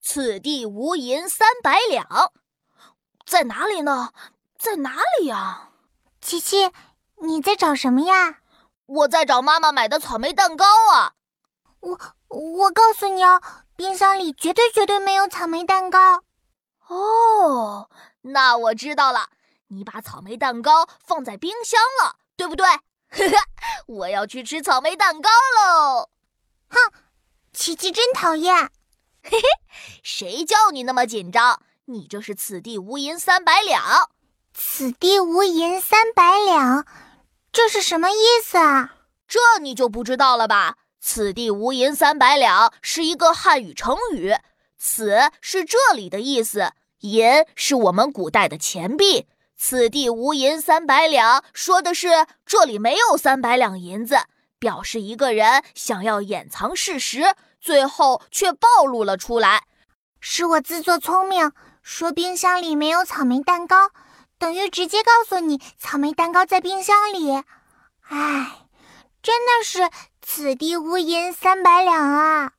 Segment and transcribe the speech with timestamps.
[0.00, 2.32] 此地无银三百两，
[3.26, 4.12] 在哪里呢？
[4.56, 5.70] 在哪里呀？
[6.20, 6.70] 琪琪，
[7.20, 8.38] 你在找什么呀？
[8.86, 11.14] 我在找妈妈买的草莓蛋糕啊！
[11.80, 13.42] 我我告诉你哦，
[13.76, 16.22] 冰箱里绝对绝对没有草莓蛋糕。
[16.86, 17.90] 哦，
[18.20, 19.30] 那我知道了，
[19.68, 22.66] 你把草莓蛋糕放在冰箱了，对不对？
[22.66, 23.36] 呵呵，
[23.86, 26.10] 我要去吃草莓蛋糕喽！
[26.68, 26.78] 哼，
[27.64, 28.54] 琪琪真讨厌。
[29.22, 29.42] 嘿嘿，
[30.02, 31.62] 谁叫你那么紧张？
[31.86, 34.10] 你这是此地无银三百两。
[34.52, 36.84] 此地无银三百两，
[37.50, 38.96] 这是什么意思啊？
[39.26, 40.76] 这你就不知道了吧？
[41.00, 44.34] 此地无银三百两是一个汉语成语，
[44.76, 49.26] 此是这里的意思，银是我们古代的钱币。
[49.56, 54.18] 此地无银三百两，说的是这里没有三百两银子，
[54.58, 57.34] 表示一个人想要掩藏事实。
[57.64, 59.62] 最后却暴露了出来，
[60.20, 61.50] 是我自作聪明，
[61.82, 63.88] 说冰箱里没有草莓蛋糕，
[64.38, 67.32] 等于直接告诉你草莓蛋糕在冰箱里。
[68.02, 68.66] 唉，
[69.22, 69.90] 真的是
[70.20, 72.52] 此地无银三百两啊！